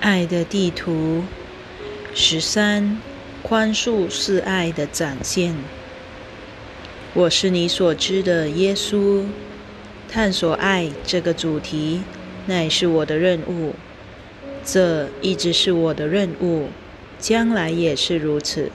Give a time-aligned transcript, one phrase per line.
[0.00, 1.22] 爱的地图
[2.12, 3.00] 十三，
[3.42, 5.54] 宽恕是爱的展现。
[7.14, 9.24] 我是你所知的耶稣，
[10.10, 12.00] 探索爱这个主题
[12.46, 13.74] 乃是我的任务，
[14.64, 16.68] 这一直是我的任务，
[17.18, 18.70] 将来也是如此。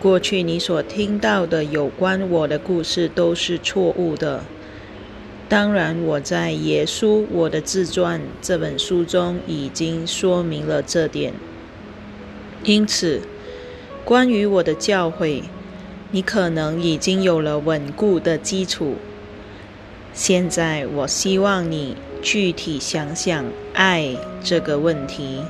[0.00, 4.42] 过去你所听到的有关我的故事都是错误的。
[5.46, 11.34] 当然，我在《耶稣我的自传》这本书中已经说明了这点。
[12.64, 13.20] 因此，
[14.06, 15.42] 关于我的教诲，
[16.10, 18.96] 你可能已经有了稳固的基础。
[20.14, 25.40] 现在，我希望你具体想想爱这个问题。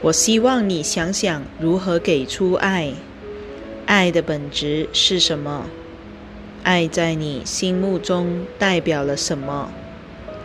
[0.00, 2.92] 我希望你想想如何给出爱。
[3.86, 5.66] 爱的本质是什么？
[6.64, 9.70] 爱在你心目中代表了什么？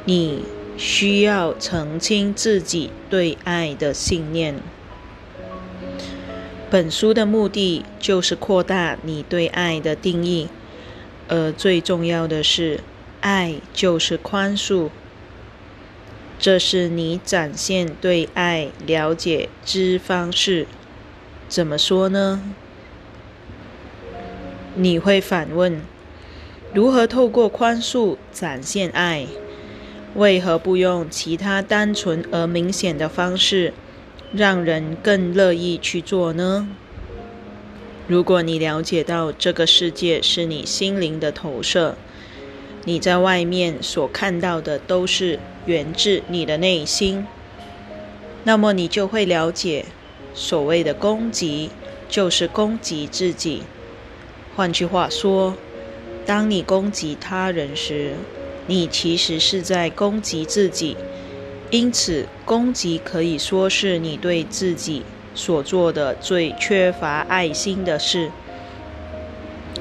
[0.06, 0.44] 你
[0.78, 4.56] 需要澄清自己对爱的信念。
[6.70, 10.48] 本书的目的就是扩大你对爱的定义，
[11.28, 12.82] 而最重要的是，
[13.22, 14.90] 爱就是宽恕。
[16.38, 20.68] 这是你展现对爱了解之方式。
[21.48, 22.42] 怎么说呢？
[24.76, 25.82] 你会反问？
[26.74, 29.28] 如何透过宽恕展现爱？
[30.16, 33.74] 为何不用其他单纯而明显的方式，
[34.32, 36.68] 让人更乐意去做呢？
[38.08, 41.96] 如果你了解到这个世界是你心灵的投射，
[42.86, 47.26] 你在外面所看到的都是源自你的内心，
[48.44, 49.86] 那么你就会了解，
[50.34, 51.70] 所谓的攻击
[52.08, 53.64] 就是攻击自己。
[54.56, 55.56] 换句话说。
[56.26, 58.14] 当你攻击他人时，
[58.68, 60.96] 你其实是在攻击自己。
[61.72, 65.02] 因此，攻击可以说是你对自己
[65.34, 68.30] 所做的最缺乏爱心的事。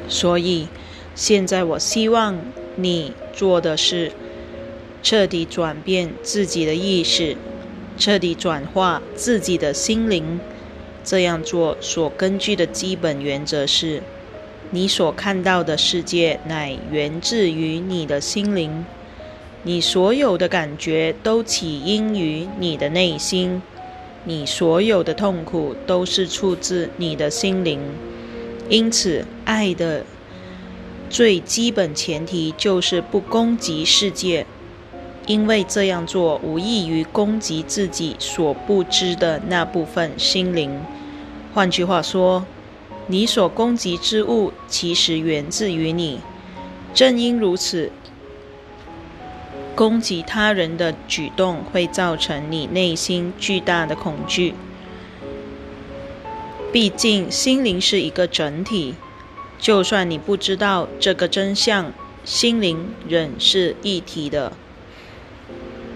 [0.08, 0.68] 所以，
[1.14, 2.38] 现在我希望
[2.80, 4.12] 你做的是
[5.02, 7.36] 彻底转变自己的意识，
[7.98, 10.40] 彻底转化自己的心灵。
[11.04, 14.02] 这样做所根据的基本原则是。
[14.70, 18.84] 你所看到的世界乃源自于你的心灵，
[19.62, 23.62] 你所有的感觉都起因于你的内心，
[24.24, 27.80] 你所有的痛苦都是出自你的心灵。
[28.68, 30.04] 因此，爱的
[31.10, 34.46] 最基本前提就是不攻击世界，
[35.26, 40.80] 因为这样做无异于攻击自己所不知的那部分心灵。
[41.54, 42.44] 换句话说。
[43.10, 46.20] 你所攻击之物，其实源自于你。
[46.92, 47.90] 正因如此，
[49.74, 54.52] 攻击他人的举动会造成你内心巨大的恐惧。
[56.70, 58.94] 毕竟，心灵是一个整体，
[59.58, 61.92] 就算你不知道这个真相，
[62.24, 64.52] 心灵仍是一体的。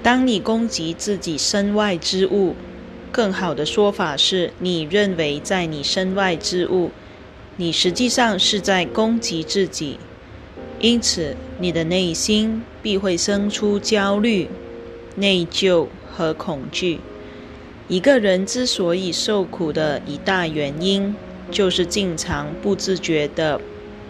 [0.03, 2.57] 当你攻击自己身外之物，
[3.13, 6.91] 更好的说法是你认为在你身外之物。
[7.57, 9.99] 你实际上是在攻击自己，
[10.81, 14.49] 因此你的内心必会生出焦虑、
[15.17, 16.99] 内疚和恐惧。
[17.89, 21.15] 一个人之所以受苦的一大原因，
[21.51, 23.61] 就是经常不自觉地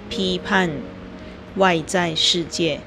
[0.09, 0.71] 批判
[1.57, 2.81] 外在世界，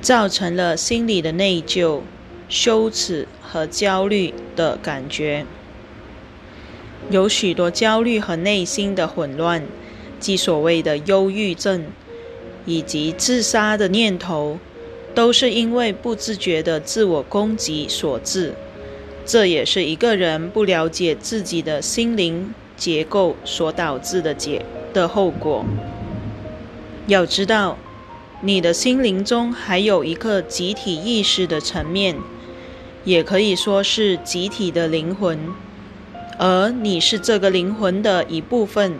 [0.00, 2.00] 造成了心理的内疚、
[2.48, 5.46] 羞耻和焦虑的感觉。
[7.10, 9.66] 有许多焦虑和内心的混乱，
[10.18, 11.84] 即所谓的忧郁症，
[12.64, 14.58] 以及自杀的念头，
[15.14, 18.54] 都是因为不自觉的自我攻击所致。
[19.26, 25.64] 这也是一个人不了解自己的心灵结构所导致的结的后果。
[27.06, 27.76] 要知道，
[28.40, 32.16] 你的心灵中还有一个集体意识的层面，
[33.04, 35.38] 也可以说是集体的灵魂。
[36.38, 38.94] 而你是这个灵魂的一部分，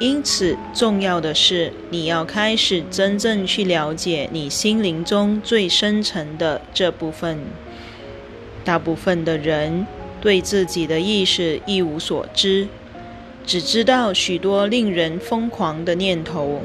[0.00, 7.38] 因此重要的是，你要开始真正去了解你心灵中最深层的这部分。
[8.64, 9.86] 大部分的人
[10.20, 12.66] 对自己的意识一无所知，
[13.48, 16.60] 只知道许多令人疯狂的念头。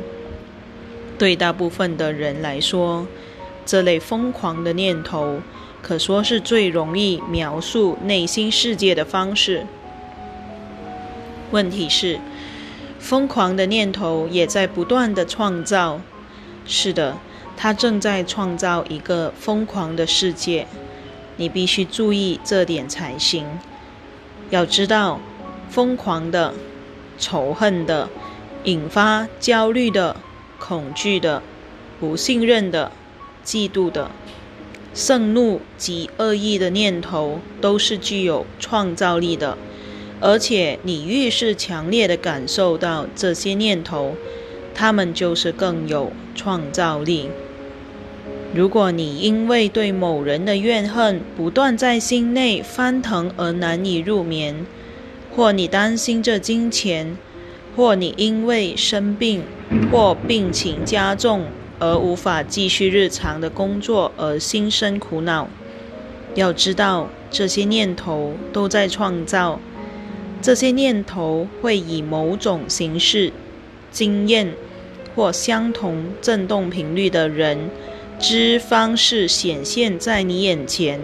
[1.17, 3.07] 对大部分的人来说，
[3.65, 5.39] 这类疯狂的念头
[5.81, 9.65] 可说是最容易描述内心世界的方式。
[11.51, 12.19] 问题是，
[12.99, 16.01] 疯狂的念头也在不断的创造。
[16.65, 17.15] 是的，
[17.55, 20.67] 它正在创造一个疯狂的世界。
[21.37, 23.45] 你必须注意这点才行。
[24.49, 25.21] 要知道，
[25.69, 26.53] 疯狂的、
[27.17, 28.09] 仇恨的、
[28.63, 30.15] 引发焦虑的、
[30.59, 31.41] 恐惧的、
[31.99, 32.91] 不信任的、
[33.45, 34.11] 嫉妒的、
[34.93, 39.57] 盛怒及恶意的念头，都是具有创造力的。
[40.21, 44.15] 而且，你越是强烈的感受到这些念头，
[44.73, 47.29] 他们就是更有创造力。
[48.55, 54.65] 如果你因为对某人的怨恨不断在心内翻腾而难以入眠，
[55.35, 57.17] 或你担心这金钱，
[57.75, 59.43] 或你因为生病
[59.91, 61.45] 或病情加重
[61.79, 65.47] 而无法继续日常的工作而心生苦恼，
[66.35, 69.59] 要知道这些念头都在创造，
[70.41, 73.31] 这些念头会以某种形式、
[73.91, 74.53] 经验
[75.15, 77.69] 或相同振动频率的人。
[78.19, 81.01] 之方式显现在你眼前，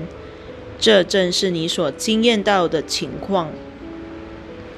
[0.79, 3.49] 这正是你所经验到的情况。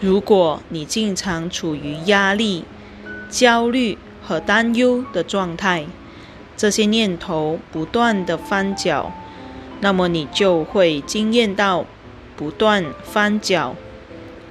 [0.02, 2.66] 如果你经常处于压力、
[3.30, 5.86] 焦虑和担忧的状态，
[6.58, 9.12] 这些念头不断的翻搅，
[9.80, 11.86] 那么你就会经验到
[12.36, 13.76] 不断翻搅、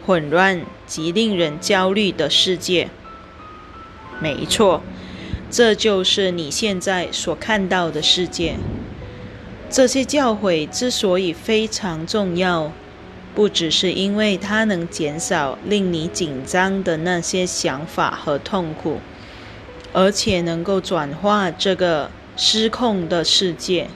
[0.06, 2.88] 混乱及令人焦虑的世界。
[4.20, 4.82] 没错。
[5.50, 8.55] 这就是你现在所看到的世界。
[9.69, 12.70] 这些教诲之所以非常重要，
[13.34, 19.00] 不只是因为它能减少令你紧张的那些想法和痛苦，
[19.92, 23.88] 而且能够转化这个失控的世界。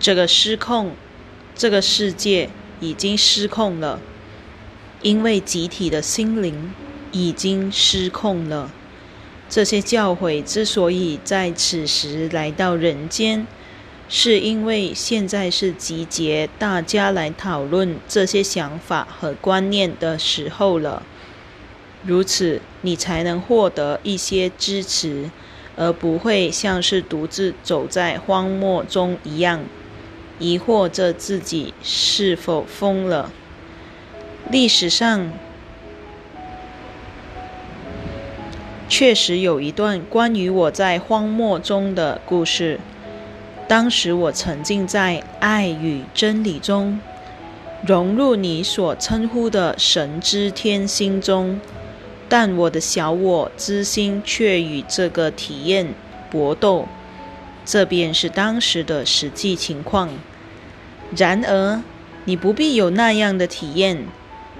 [0.00, 0.92] 这个失控，
[1.54, 2.50] 这个世界
[2.80, 4.00] 已经失控了，
[5.00, 6.72] 因为集体的心灵
[7.12, 8.72] 已经失控了。
[9.48, 13.46] 这些教诲之所以在此时来到人间，
[14.14, 21.02] 是因为现在是集结大家来讨论这些想法和观念的时候了。
[22.04, 25.30] 如此，你才能获得一些支持，
[25.76, 29.64] 而不会像是独自走在荒漠中一样，
[30.38, 33.32] 疑惑着自己是否疯了。
[34.50, 35.32] 历史上。
[38.90, 42.78] 确实有一段关于我在荒漠中的故事。
[43.72, 47.00] 当时我沉浸在爱与真理中，
[47.86, 51.58] 融入你所称呼的神之天心中，
[52.28, 55.86] 但我的小我之心却与这个体验
[56.30, 56.86] 搏斗。
[57.64, 60.10] 这便是当时的实际情况。
[61.16, 61.82] 然而，
[62.26, 64.04] 你不必有那样的体验，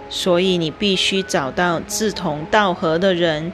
[0.08, 3.53] 所以你必须找到志同道合的人。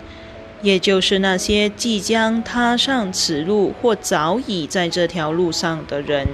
[0.60, 6.26] 也就是那些即将踏上此路或早已在这条路上的人。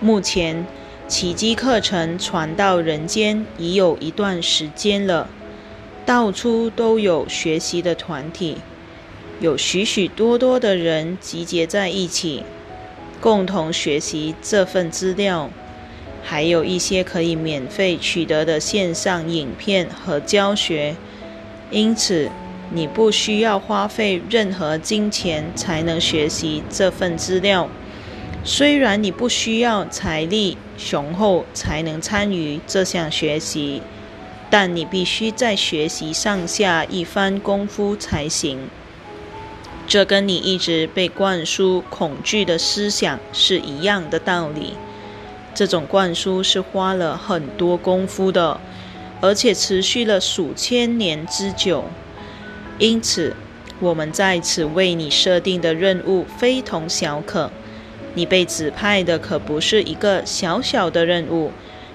[0.00, 0.66] 目前，
[1.06, 5.28] 奇迹课程传到人间已有一段时间了，
[6.06, 8.56] 到处都有学习的团体，
[9.40, 12.42] 有许许多多的人集结在一起，
[13.20, 15.50] 共同学习这份资料，
[16.22, 20.96] 还有一些可以免费取得的线上影片和教学，
[21.70, 22.30] 因此。
[22.70, 27.68] 你不需要花费任何金钱才能学习这份资料。
[28.44, 33.82] 虽然你不需要财力雄厚才能参与这项学习，
[34.50, 38.68] 但你必须在学习上下一番功夫才行。
[39.88, 44.74] 这跟你一直被灌输恐惧的思想是一样的道理。
[45.54, 48.60] 这种灌输是花了很多功夫的，
[49.20, 51.84] 而且持续了数千年之久。
[52.78, 53.34] 因此，
[53.80, 57.50] 我们在此为你设定的任务非同小可。
[58.14, 61.52] 你被指派的可不是一个小小的任务，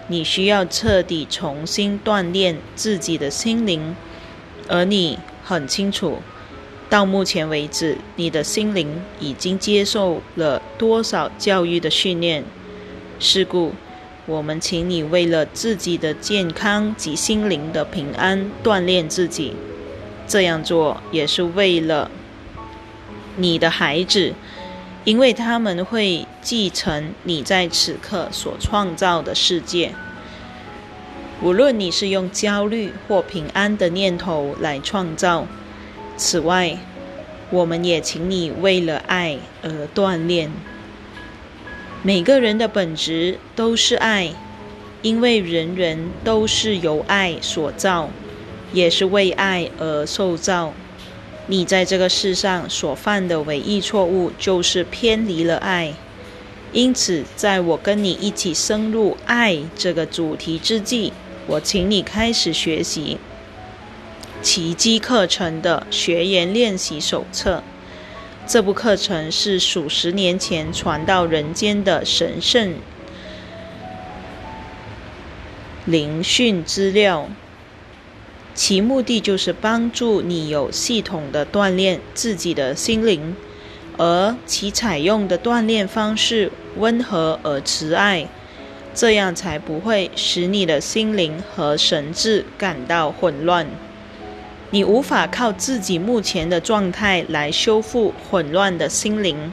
[0.07, 3.95] 你需要彻底重新锻炼自己的心灵。
[4.67, 6.19] 而你很清楚，
[6.89, 12.43] 到目前为止，你的心灵已经接受了多少教育的训练。
[13.19, 13.73] 是故，
[14.25, 19.53] 我们请你为了自己的健康及心灵的平安锻炼自己。
[20.31, 22.09] 这样做也是为了
[23.35, 24.33] 你的孩子，
[25.03, 29.91] 因为他们会继承你在此刻所创造的世界。
[31.41, 35.45] 无论你是用焦虑或平安的念头来创造。
[36.15, 36.77] 此外，
[37.49, 40.49] 我们也请你为了爱而锻炼。
[42.03, 44.31] 每个人的本质都是爱，
[45.01, 48.09] 因为人人都是由爱所造，
[48.73, 50.73] 也是为爱而受造。
[51.47, 55.93] 你在这个世上所犯的唯一错误，就是偏离了爱。
[56.71, 61.11] 因此，在我跟你一起深入爱这个主题之际，
[61.47, 63.17] 我请你开始学习
[64.41, 67.61] 奇迹课程的学员练习手册。
[68.47, 72.75] 这部课程是数十年前传到人间的神圣
[75.85, 77.29] 灵训资料，
[78.53, 83.35] 其目的就是帮助你有系统的锻炼自己的心灵。
[83.97, 88.27] 而其采用的锻炼方式温和而慈爱，
[88.95, 93.67] 这样才不会使你的心灵和神智感到混乱。
[94.71, 99.51] 你无法靠自己目前的状态来修复混乱的心灵，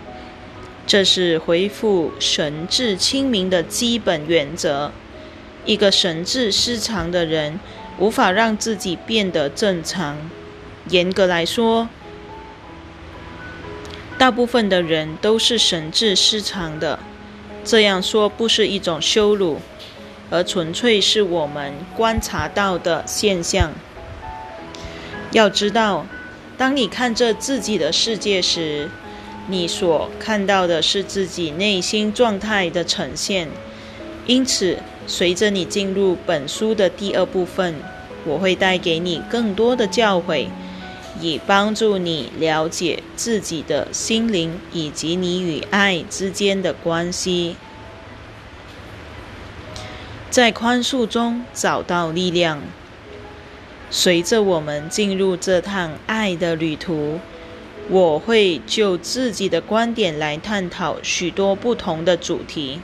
[0.87, 4.93] 这是恢复神智清明的基本原则。
[5.67, 7.59] 一个神智失常的人，
[7.99, 10.17] 无法让自己变得正常。
[10.89, 11.89] 严格来说，
[14.17, 16.99] 大部分的人都是神智失常的，
[17.65, 19.61] 这样说不是一种羞辱，
[20.31, 23.73] 而纯粹是我们观察到的现象。
[25.33, 26.07] 要知道，
[26.57, 28.89] 当你看着自己的世界时，
[29.49, 33.49] 你所看到的是自己内心状态的呈现。
[34.27, 34.79] 因此，
[35.09, 37.75] 随着你进入本书的第二部分，
[38.25, 40.47] 我会带给你更多的教诲。
[41.21, 47.57] 以帮助你了解自己的心灵以及你与爱之间的关系，
[50.31, 52.61] 在宽恕中找到力量。
[53.91, 57.19] 随着我们进入这趟爱的旅途，
[57.89, 62.81] 我会就自己的观点来探讨许多不同的主题。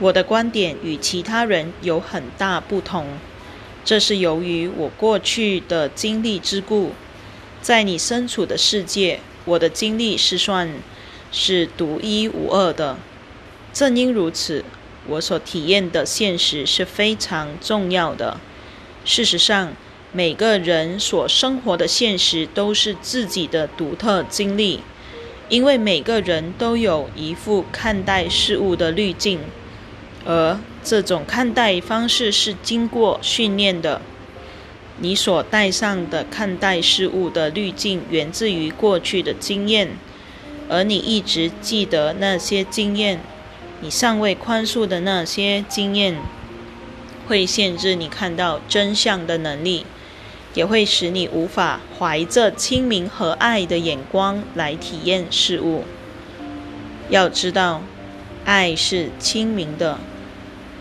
[0.00, 3.06] 我的观点与其他人有很大不同，
[3.84, 6.92] 这是由于我过去的经历之故。
[7.62, 10.70] 在你身处的世界，我的经历是算
[11.30, 12.98] 是独一无二的。
[13.72, 14.64] 正因如此，
[15.06, 18.38] 我所体验的现实是非常重要的。
[19.04, 19.72] 事实上，
[20.12, 24.80] 每个人所生活的现实都是自己的独特经历，
[25.48, 29.40] 因为每个人都有一副看待事物的滤镜，
[30.24, 34.00] 而这种看待方式是经过训练的。
[34.98, 39.90] 你所带上的看待事物的滤镜，源自于过去的经验，
[40.68, 43.20] 而你一直记得那些经验。
[43.80, 46.16] 你尚未宽恕的那些经验，
[47.26, 49.84] 会限制你看到真相的能力，
[50.54, 55.82] 也会使你无法怀着清明和爱的眼光来体验事物。
[57.10, 57.82] 要知道，
[58.44, 59.98] 爱是清明的，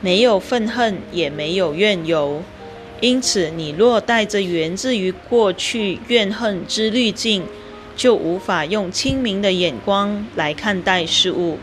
[0.04, 2.44] 没有愤恨，也没有怨尤。
[3.00, 7.44] 因此，你若带着源自于过去怨恨之滤镜，
[7.96, 11.58] 就无法用清明的眼光来看待事物，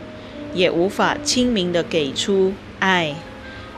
[0.55, 3.13] 也无法清明的给出爱。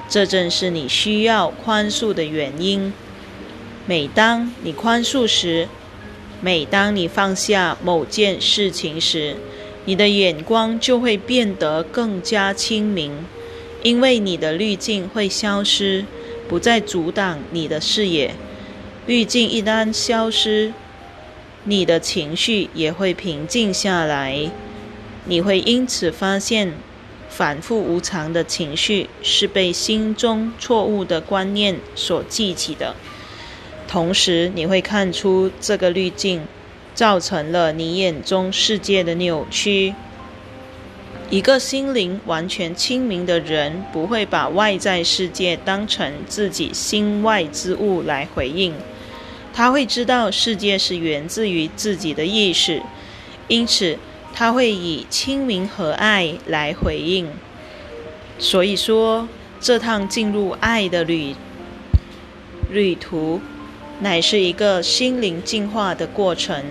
[0.08, 2.94] 这正是你需要宽恕的原因。
[3.86, 5.68] 每当你宽恕时，
[6.40, 9.36] 每当你放下某件事情时，
[9.84, 13.26] 你的眼光就会变得更加清明，
[13.84, 16.06] 因为你的滤镜会消失。
[16.46, 18.36] 不再阻挡你的视野，
[19.08, 20.74] 滤镜一旦消失，
[21.64, 24.52] 你的情绪也会平静下来。
[25.26, 26.74] 你会因此发现，
[27.30, 32.94] 反复无常的情绪是被心中错误的观念所激起的。
[33.88, 36.42] 同时，你会看出这个滤镜
[36.94, 39.96] 造成了你眼中世界的扭曲。
[41.34, 48.72] 一个心灵完全清明的人，不会把外在世界当成自己心外之物来回应。
[49.52, 52.84] 他会知道世界是源自于自己的意识，
[53.48, 53.98] 因此
[54.32, 57.28] 他会以清明和爱来回应。
[58.38, 59.28] 所以说，
[59.60, 61.34] 这趟进入爱的旅
[62.70, 63.42] 旅途，
[64.02, 66.64] 乃是一个心灵进化的过程。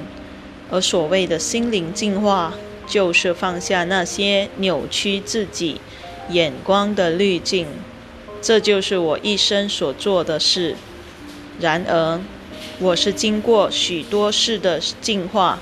[0.71, 2.55] 而所谓的心灵进化，
[2.93, 5.81] 就是放下那些扭曲自己
[6.29, 7.67] 眼光的滤镜，
[8.43, 10.77] 这就是我一生所做的事。
[11.59, 12.21] 然而，
[12.79, 15.59] 我是经过许多事的进化，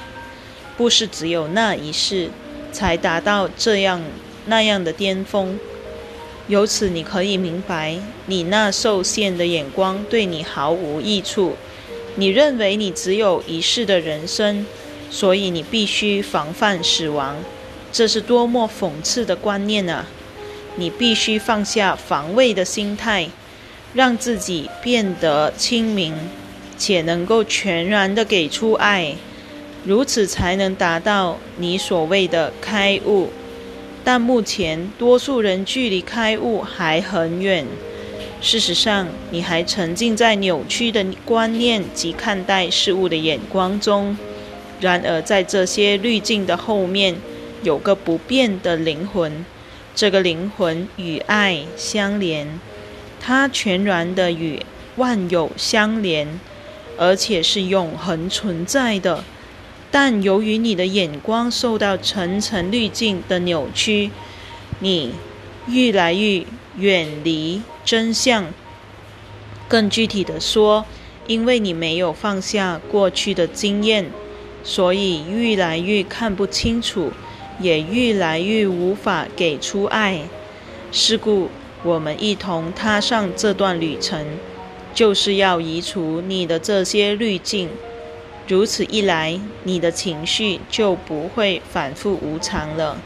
[0.77, 2.31] 不是只有那一世
[2.73, 4.03] 才达到这样
[4.47, 5.57] 那样的巅峰。
[6.49, 7.97] 由此，你可以明白，
[8.27, 11.55] 你那受限的眼光对你毫无益处。
[12.17, 14.67] 你认为你只有一世的人生。
[15.11, 17.37] 所以你必须防范死亡。
[17.93, 20.07] 这是多么讽刺的观念啊！
[20.77, 23.29] 你必须放下防卫的心态，
[23.93, 26.15] 让自己变得清明，
[26.79, 29.17] 且能够全然的给出爱，
[29.85, 33.31] 如此才能达到你所谓的开悟。
[34.05, 37.67] 但目前，多数人距离开悟还很远。
[38.41, 44.17] 事实上，你还沉浸在扭曲的观念及看待事物的眼光中。
[44.81, 47.17] 然而，在这些滤镜的后面，
[47.63, 49.45] 有个不变的灵魂。
[49.95, 52.49] 这个灵魂与爱相连，
[53.21, 54.65] 它全然的与
[54.97, 56.41] 万有相连，
[56.97, 59.23] 而且是永恒存在的。
[59.91, 64.11] 但由于你的眼光受到层层滤镜的扭曲，
[64.79, 65.13] 你
[65.67, 66.45] 越来越
[66.79, 68.47] 远离真相。
[69.69, 70.87] 更具体的说，
[71.27, 74.07] 因为你没有放下过去的经验，
[74.63, 77.13] 所以愈来愈看不清楚。
[77.63, 80.23] 也愈来愈无法给出爱，
[80.91, 81.51] 是故
[81.83, 84.25] 我们一同踏上这段旅程，
[84.95, 87.69] 就是要移除你的这些滤镜。
[88.49, 92.97] 如此一来，你的情绪就不会反复无常了。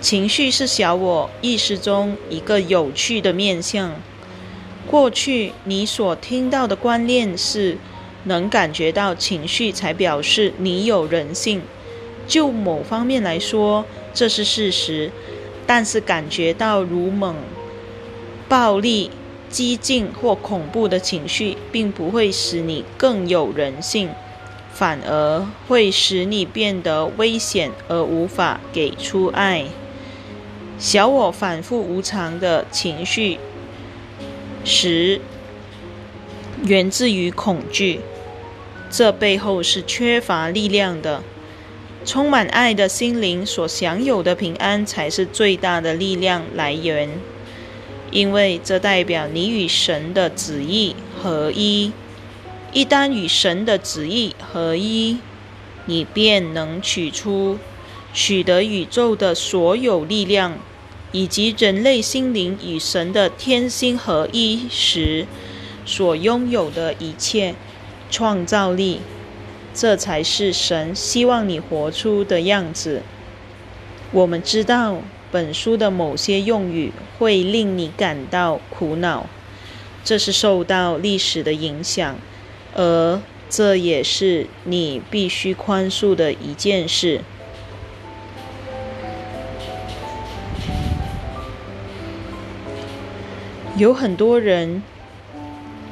[0.00, 3.92] 情绪是小我意识中一个有趣的面相。
[4.86, 7.76] 过去你所听到的观念是，
[8.24, 11.62] 能感觉到情绪才表示你有人性。
[12.26, 15.10] 就某方面来说，这是事实，
[15.66, 17.34] 但是感觉到如猛、
[18.48, 19.10] 暴力、
[19.50, 24.10] 激进或恐怖的情绪，并不会使你更有人性，
[24.72, 29.66] 反而会使你变得危险而无法给出爱。
[30.78, 33.38] 小我反复无常的情绪，
[34.64, 35.20] 十
[36.64, 38.00] 源自于恐惧，
[38.92, 41.22] 这背后是缺乏力量的。
[42.04, 47.08] 充满爱的心灵所享有的平安，才是最大的力量来源，
[48.10, 51.92] 因为这代表你与神的旨意合一。
[52.72, 55.18] 一旦与神的旨意合一，
[55.86, 57.58] 你便能取出、
[58.12, 60.58] 取得宇宙的所有力量，
[61.12, 65.26] 以及人类心灵与神的天心合一时
[65.86, 67.54] 所拥有的一切
[68.12, 69.00] 创造力。
[69.74, 73.02] 这才是神希望你活出的样子。
[74.10, 74.98] 我们知道
[75.30, 79.24] 本书的某些用语会令你感到苦恼，
[80.04, 82.16] 这是受到历史的影响，
[82.74, 87.22] 而这也是你必须宽恕的一件事。
[93.78, 94.82] 有很多人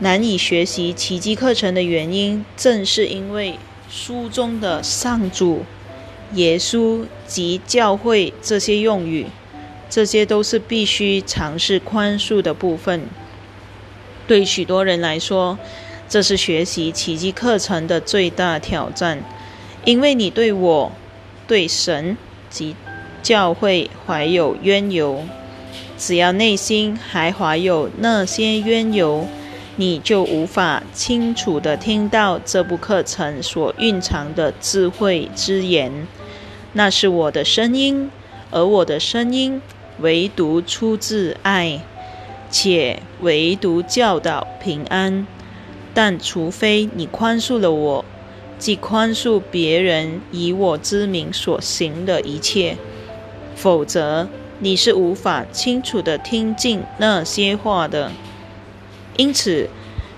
[0.00, 3.58] 难以学习奇迹课程的原因，正是因为。
[3.92, 5.64] 书中的上主、
[6.34, 9.26] 耶稣及教会这些用语，
[9.88, 13.02] 这些都是必须尝试宽恕的部分。
[14.28, 15.58] 对许多人来说，
[16.08, 19.24] 这是学习奇迹课程的最大挑战，
[19.84, 20.92] 因为你对我、
[21.48, 22.16] 对神
[22.48, 22.76] 及
[23.24, 25.24] 教会怀有冤尤。
[25.98, 29.26] 只要内心还怀有那些冤尤，
[29.80, 36.06] 你就无法清楚地听到这部课程所蕴藏的智慧之言。
[36.74, 38.10] 那是我的声音，
[38.50, 39.62] 而我的声音
[40.00, 41.80] 唯独出自爱，
[42.50, 45.26] 且唯独教导平安。
[45.94, 48.04] 但除非你宽恕了我，
[48.58, 52.76] 即宽恕别人以我之名所行的一切，
[53.56, 58.12] 否则你是无法清楚地听进那些话的。
[59.20, 59.68] 因此，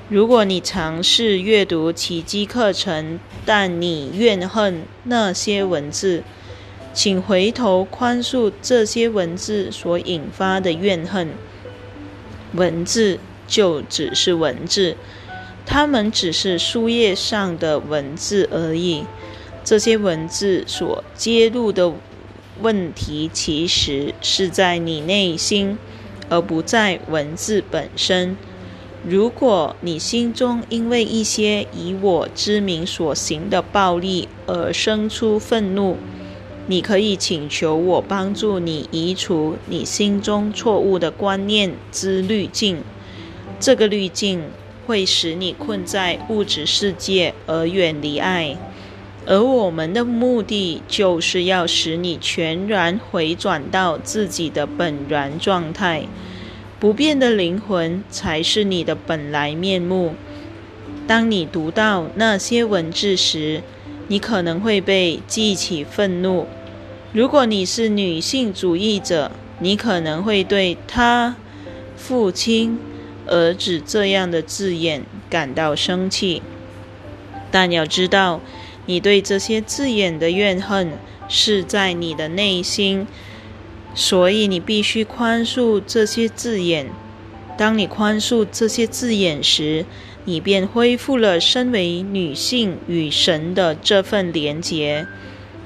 [0.09, 6.23] 如果你尝试阅读奇迹课程，但你怨恨那些文字，
[6.95, 11.31] 请回头宽恕这些文字所引发的怨恨。
[12.55, 14.97] 文字就只是文字，
[15.67, 19.05] 它们只是书页上的文字而已。
[19.65, 21.93] 这些文字所揭露的
[22.61, 25.77] 问题，其实是在你内心，
[26.29, 28.37] 而不在文字本身。
[29.05, 35.97] 如果你心中因为一些以我之名所行的暴力而生出愤怒，
[36.69, 42.79] 你可以请求我帮助你移除你心中错误的观念之滤镜。
[43.59, 44.45] 这个滤镜
[44.87, 48.57] 会使你困在物质世界而远离爱，
[49.27, 56.05] 而我们的目的就是要使你全然回转到自己的本然状态。
[56.83, 60.17] 不变的灵魂才是你的本来面目。
[61.07, 63.63] 当你读到那些文字时，
[64.09, 66.47] 你可能会被激起愤怒；
[67.13, 71.37] 如果你是女性主义者，你可能会对他、
[71.97, 72.77] 父亲、
[73.29, 76.43] 儿子这样的字眼感到生气。
[77.53, 78.41] 但要知道，
[78.87, 80.91] 你对这些字眼的怨恨
[81.29, 83.07] 是在你的内心，
[83.95, 86.87] 所以你必须宽恕这些字眼。
[87.59, 89.85] 当你宽恕这些字眼时，
[90.25, 95.07] 你便恢复了身为女性与神的这份连结。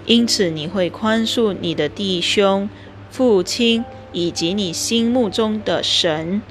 [0.06, 2.68] 因此，你会宽恕你的弟兄。
[3.08, 6.42] 父亲以及你心目中的神，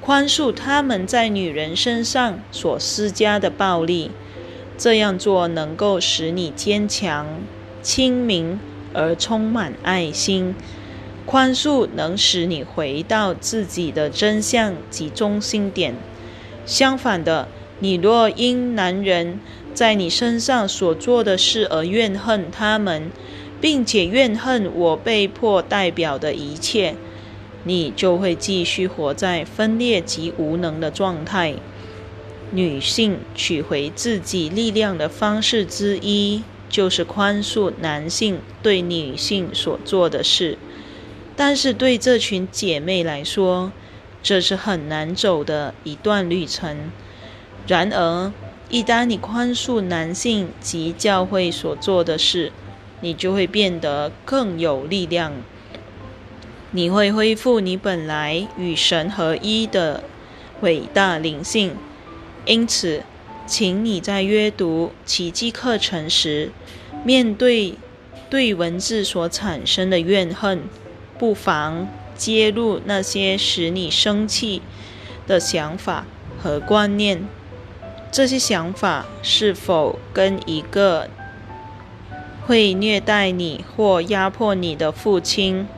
[0.00, 4.10] 宽恕他们在女人身上所施加的暴力。
[4.78, 7.26] 这样做能够使你坚强、
[7.82, 8.58] 清明
[8.94, 10.54] 而充满爱心。
[11.30, 15.94] 宽恕能使你回到自己的真相及中心点。
[16.64, 17.46] 相反的，
[17.80, 19.38] 你若因男人
[19.74, 23.10] 在你身上所做的事而怨恨他们，
[23.60, 26.94] 并且怨恨我被迫代表的一切，
[27.64, 31.56] 你就会继续活在分裂及无能的状态。
[32.52, 40.56] 女性取回自己力量的方式之一，就是宽恕男性对女性所做的事。
[41.38, 43.70] 但是对这群姐妹来说，
[44.24, 46.90] 这是很难走的一段旅程。
[47.68, 48.32] 然而，
[48.68, 52.50] 一旦你宽恕男性及教会所做的事，
[53.00, 55.32] 你就会变得更有力量，
[56.72, 60.02] 你会恢复你本来与神合一的
[60.62, 61.76] 伟大灵性。
[62.46, 63.04] 因此，
[63.46, 66.50] 请你在阅读奇迹课程时，
[67.04, 67.74] 面对
[68.28, 70.62] 对文字所产生的怨恨，
[71.18, 74.62] 不妨揭露那些使你生气
[75.26, 76.04] 的想法
[76.38, 77.26] 和观念。
[78.10, 81.08] 这些想法是否跟一个？
[82.46, 85.68] 会虐待你或压迫你的父亲，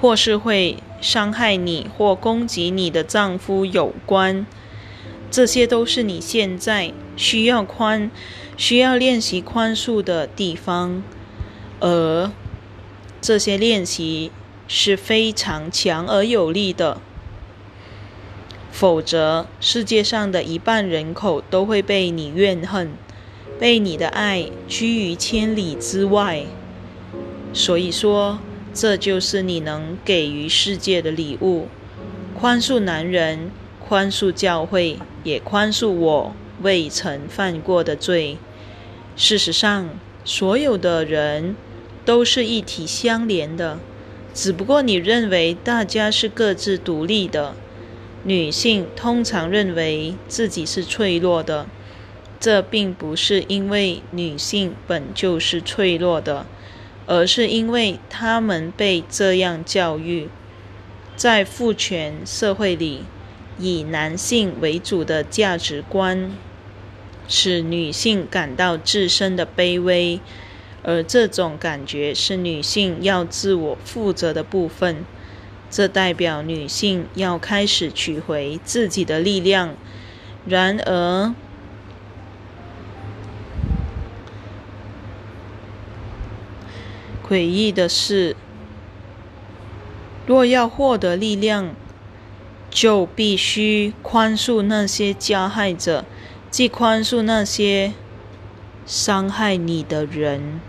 [0.00, 4.46] 或是会伤害你或攻击你的丈夫有关，
[5.30, 8.10] 这些都是你现在需要宽、
[8.56, 11.02] 需要练习宽恕的地方，
[11.80, 12.30] 而
[13.20, 14.30] 这些练习
[14.66, 17.00] 是非常强而有力的。
[18.70, 22.90] 否则，世界上的一半人口都会被你怨恨。
[23.58, 26.44] 被你的爱居于千里之外，
[27.52, 28.38] 所以说，
[28.72, 31.66] 这就是你能给予世界的礼物：
[32.38, 33.50] 宽恕男人，
[33.84, 38.36] 宽恕教会，也宽恕我未曾犯过的罪。
[39.16, 39.88] 事实上，
[40.24, 41.56] 所有的人
[42.08, 43.78] 都是一体相连的，
[44.32, 47.54] 只不过你认为大家是各自独立的。
[48.24, 51.66] 女性通常认为自己是脆弱的。
[52.40, 56.46] 这并不是因为女性本就是脆弱的，
[57.04, 60.30] 而是因为她们被这样教育。
[61.14, 63.02] 在父权社会里，
[63.58, 66.30] 以男性为主的价值观，
[67.28, 70.20] 使女性感到自身的卑微，
[70.82, 75.04] 而这种感觉是女性要自我负责的部分。
[75.70, 79.74] 这代表女性要开始取回自己的力量。
[80.46, 81.34] 然而，
[87.28, 88.34] 诡异的是，
[90.26, 91.74] 若要获得力量，
[92.70, 96.06] 就必须宽恕那些加害者，
[96.50, 97.92] 即宽恕那些
[98.86, 100.60] 伤害你的人。